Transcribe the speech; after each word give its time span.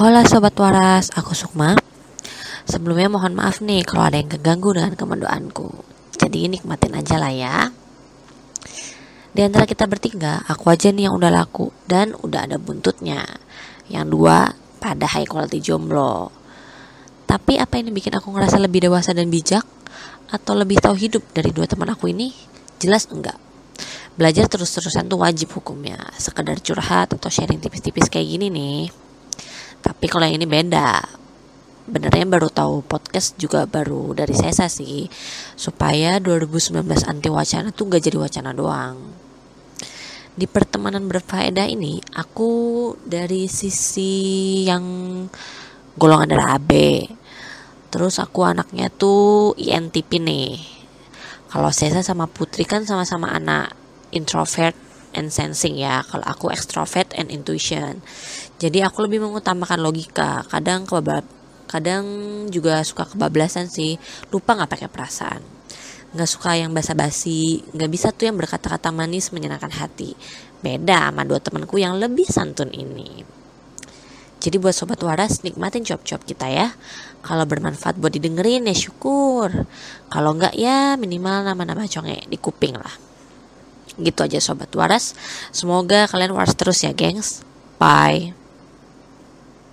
Hola 0.00 0.24
Sobat 0.24 0.56
Waras, 0.56 1.12
aku 1.12 1.36
Sukma. 1.36 1.76
Sebelumnya 2.64 3.12
mohon 3.12 3.36
maaf 3.36 3.60
nih 3.60 3.84
kalau 3.84 4.08
ada 4.08 4.16
yang 4.16 4.32
keganggu 4.32 4.72
dengan 4.72 4.96
kemendoanku 4.96 5.68
Jadi 6.16 6.48
nikmatin 6.48 6.96
aja 6.96 7.20
lah 7.20 7.28
ya. 7.28 7.68
Di 9.36 9.44
antara 9.44 9.68
kita 9.68 9.84
bertiga, 9.84 10.40
aku 10.48 10.72
aja 10.72 10.88
nih 10.88 11.04
yang 11.04 11.20
udah 11.20 11.28
laku 11.28 11.68
Dan 11.84 12.16
udah 12.16 12.48
ada 12.48 12.56
buntutnya. 12.56 13.28
Yang 13.92 14.06
dua, 14.08 14.48
pada 14.80 15.04
high 15.04 15.28
quality 15.28 15.60
jomblo. 15.60 16.32
Tapi 17.28 17.60
apa 17.60 17.76
ini 17.76 17.92
bikin 17.92 18.16
aku 18.16 18.32
ngerasa 18.32 18.56
lebih 18.56 18.88
dewasa 18.88 19.12
dan 19.12 19.28
bijak? 19.28 19.68
Atau 20.32 20.56
lebih 20.56 20.80
tahu 20.80 20.96
hidup 20.96 21.28
dari 21.36 21.52
dua 21.52 21.68
teman 21.68 21.92
aku 21.92 22.08
ini? 22.08 22.32
Jelas 22.80 23.04
enggak. 23.12 23.36
Belajar 24.16 24.48
terus-terusan 24.48 25.12
tuh 25.12 25.20
wajib 25.20 25.52
hukumnya. 25.52 26.08
Sekedar 26.16 26.56
curhat 26.64 27.12
atau 27.12 27.28
sharing 27.28 27.60
tipis-tipis 27.60 28.08
kayak 28.08 28.32
gini 28.32 28.48
nih 28.48 28.99
tapi 30.00 30.08
kalau 30.08 30.24
yang 30.24 30.40
ini 30.40 30.48
beda. 30.48 30.96
Benernya 31.84 32.24
baru 32.24 32.48
tahu 32.48 32.80
podcast 32.88 33.36
juga 33.36 33.68
baru 33.68 34.16
dari 34.16 34.32
saya 34.32 34.64
sih. 34.64 35.04
Supaya 35.60 36.16
2019 36.16 36.88
anti 37.04 37.28
wacana 37.28 37.68
tuh 37.68 37.92
gak 37.92 38.08
jadi 38.08 38.16
wacana 38.16 38.56
doang. 38.56 38.96
Di 40.32 40.48
pertemanan 40.48 41.04
berfaedah 41.04 41.68
ini 41.68 42.00
aku 42.16 42.96
dari 43.04 43.44
sisi 43.44 44.64
yang 44.64 44.80
golongan 46.00 46.32
darah 46.32 46.56
AB 46.56 46.72
terus 47.92 48.24
aku 48.24 48.48
anaknya 48.48 48.88
tuh 48.88 49.52
INTP 49.60 50.16
nih. 50.16 50.56
Kalau 51.52 51.68
saya 51.76 52.00
sama 52.00 52.24
Putri 52.24 52.64
kan 52.64 52.88
sama-sama 52.88 53.36
anak 53.36 53.76
introvert 54.16 54.89
and 55.14 55.34
sensing 55.34 55.78
ya 55.78 56.02
kalau 56.06 56.24
aku 56.26 56.50
extrovert 56.50 57.10
and 57.16 57.30
intuition. 57.30 58.02
Jadi 58.60 58.84
aku 58.84 59.06
lebih 59.06 59.24
mengutamakan 59.24 59.80
logika. 59.80 60.44
Kadang 60.46 60.84
kebab 60.84 61.24
kadang 61.70 62.04
juga 62.50 62.82
suka 62.82 63.06
kebablasan 63.06 63.70
sih. 63.70 63.94
Lupa 64.34 64.58
nggak 64.58 64.70
pakai 64.70 64.88
perasaan. 64.90 65.42
Nggak 66.10 66.30
suka 66.30 66.58
yang 66.58 66.74
basa-basi. 66.74 67.62
Nggak 67.70 67.90
bisa 67.90 68.06
tuh 68.10 68.30
yang 68.30 68.36
berkata-kata 68.36 68.90
manis 68.90 69.30
menyenangkan 69.30 69.70
hati. 69.70 70.18
Beda 70.60 71.08
sama 71.08 71.22
dua 71.22 71.38
temanku 71.38 71.78
yang 71.78 71.96
lebih 71.96 72.26
santun 72.26 72.74
ini. 72.74 73.22
Jadi 74.40 74.56
buat 74.56 74.72
sobat 74.72 75.04
waras 75.04 75.44
nikmatin 75.44 75.84
cop-cop 75.84 76.24
kita 76.24 76.48
ya. 76.48 76.72
Kalau 77.20 77.44
bermanfaat 77.44 78.00
buat 78.00 78.10
didengerin 78.10 78.64
ya 78.66 78.74
syukur. 78.74 79.52
Kalau 80.08 80.30
enggak 80.32 80.56
ya 80.56 80.96
minimal 80.96 81.44
nama-nama 81.44 81.84
conge 81.84 82.24
di 82.24 82.40
kuping 82.40 82.74
lah. 82.80 83.09
Gitu 84.00 84.20
aja 84.24 84.40
sobat 84.40 84.72
waras. 84.72 85.14
Semoga 85.52 86.08
kalian 86.08 86.32
waras 86.32 86.56
terus 86.56 86.80
ya, 86.80 86.96
gengs. 86.96 87.44
Bye. 87.76 88.39